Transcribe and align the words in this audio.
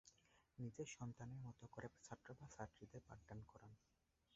নিজেদের 0.59 0.87
সন্তানের 0.91 1.41
মতো 1.45 1.63
করে 1.67 1.87
ছাত্র/ছাত্রীদের 2.03 3.01
পাঠদান 3.07 3.39
করান। 3.47 3.71